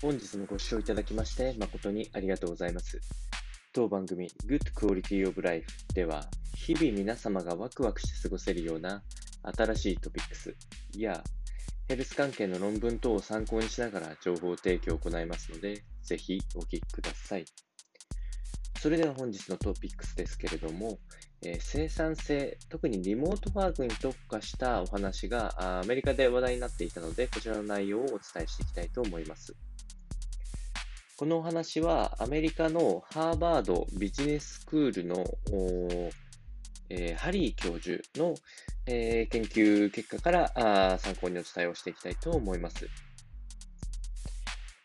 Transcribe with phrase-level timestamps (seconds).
[0.00, 3.00] 本日もご視聴いただきまして誠にありがとうございます。
[3.72, 6.24] 当番組 Good Quality of Life では
[6.54, 9.02] 日々皆様がワクワクして過ごせるような
[9.56, 10.54] 新しいトピックス
[10.96, 11.20] や
[11.88, 17.44] ヘルス関係の論文等を参考にしながら情報提供を行いますので、ぜひお聞きください。
[18.80, 21.00] それでは本日のトピックスですけれども、
[21.42, 29.56] えー生産性、特にリモートワークに特化したお話がアメリカで話題になっていたので、こちらの内容をお伝えしていきたいと思います。
[31.18, 36.10] このお話はアメリカのハーバードビジネススクールのー
[36.90, 38.36] えーハリー教授の、
[38.86, 42.88] えー研究結果からあ参考にお伝えをしていきたいと思います。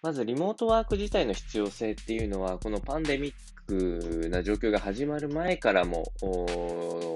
[0.01, 3.33] まず、リモートワーク自体の必要性っていうのは、このパンデミッ
[3.67, 7.12] クな状況が始まる前からも、お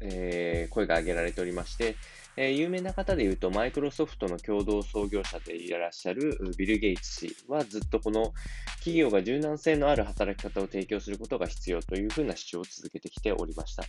[0.00, 1.96] えー声が挙げられておりまして、
[2.36, 8.32] えー有名な方で言うと、マイクロソフトの共同創業者でいらっしゃるビル・ゲイツ氏はずっとこの
[8.78, 13.84] 企業が柔軟性のある働き方を提供することが必要というふうな主張を続けてきておりました。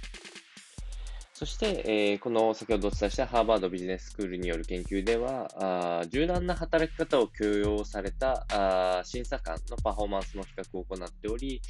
[1.33, 5.49] そして、えーこの先ほどお伝えしたハーバードビジネススクールによる研究では、
[5.99, 11.61] あ柔軟な働き方を許容されたあ審査官のパフォーマンスの比較を行っており、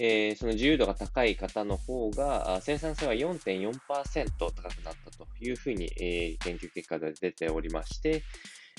[0.00, 3.72] えーその自由度が高い方の方が、生産性は4.4%
[4.38, 8.22] 高くなったというふうに、えー研究結果で出ておりまして、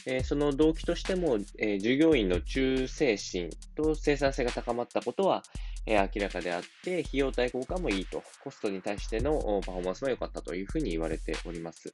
[0.05, 5.43] えーその動機としても、え従業員の忠誠心と生産性が高まったことは、
[5.85, 11.93] え明らかであって、費用対効果もいいと、コストに対してのパフォーマンスも良かったというふうに言われております。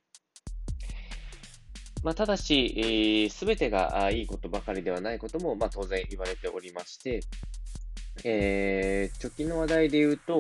[2.04, 7.22] まあ、ただし、す、べ、てがいいことばかりではないことも、まあ、当然言われておりまして、
[8.24, 10.40] えー直近の話題で言うと、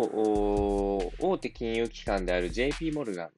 [1.20, 3.30] 大手金融機関である JP モルガン、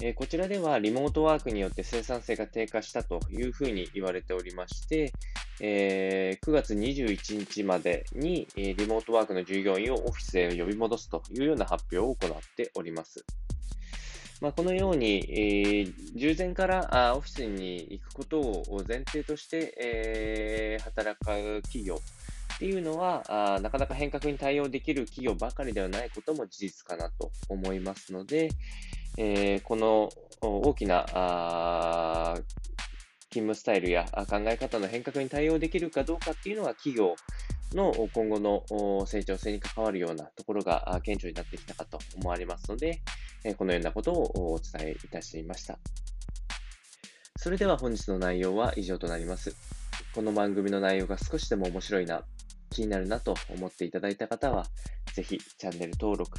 [0.00, 5.12] えーこちらではリモートワークによって生産性が低下したというふうに言われておりまして、
[5.60, 13.24] えー9月21日までに、えーリモートワークの従業員をオフィスへ呼び戻すというような発表を行っております。
[14.40, 22.00] まあ、このように、えー従前からあオフィスに行くことを前提として、えー働く企業
[22.54, 28.48] っていうのはあなかなか変革に対応できる企業ばかりではないことも事実かなと思いますので、
[29.18, 30.08] えーこの
[30.40, 32.34] 大きなあ
[33.30, 37.16] 勤務スタイルや考え方の変革に対応できるかどうかっていうのは企業
[37.72, 43.00] の今後の成長性に関わるようなところが顕著になってきたかと思われますので、
[43.56, 45.78] このようなことをお伝えいたしました。
[47.36, 49.56] それでは本日の内容は以上となります。
[50.14, 52.22] この番組の内容が少しでも面白いな、
[52.74, 54.66] 気になるなと思っていただいた方は、
[55.14, 56.38] ぜひチャンネル登録、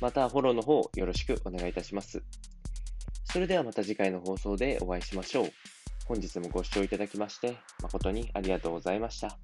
[0.00, 2.22] またフォローの方よろしくお願いいたします。
[3.24, 5.52] それではまた次回の放送でお会いしましょう。
[6.06, 9.38] 本日もご視聴いただきまして誠にありがとうございました。